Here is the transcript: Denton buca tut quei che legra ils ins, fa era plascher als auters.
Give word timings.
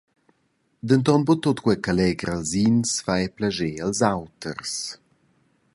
Denton 0.89 1.21
buca 1.27 1.39
tut 1.43 1.59
quei 1.65 1.79
che 1.83 1.91
legra 1.99 2.33
ils 2.39 2.51
ins, 2.67 2.89
fa 3.05 3.15
era 3.25 3.33
plascher 3.35 3.75
als 3.85 3.99
auters. 4.13 4.73